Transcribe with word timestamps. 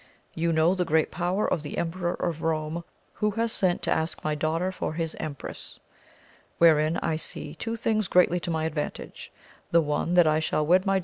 You 0.33 0.51
know 0.51 0.73
the 0.73 0.83
great 0.83 1.11
power 1.11 1.47
of 1.47 1.61
the 1.61 1.77
Emperor 1.77 2.15
of 2.15 2.37
Eome, 2.39 2.83
who 3.13 3.29
has 3.37 3.51
sent 3.51 3.83
to 3.83 3.91
ask 3.91 4.23
my 4.23 4.33
daughter 4.33 4.71
for 4.71 4.93
his 4.93 5.15
empress, 5.19 5.79
wherein 6.57 6.97
I 7.03 7.17
see 7.17 7.53
two 7.53 7.75
things 7.75 8.07
greatly 8.07 8.39
to 8.39 8.49
my 8.49 8.65
advantage; 8.65 9.31
the 9.69 9.79
one, 9.81 10.15
that 10.15 10.25
I 10.25 10.39
shall 10.39 10.65
wed 10.65 10.87
my 10.87 10.99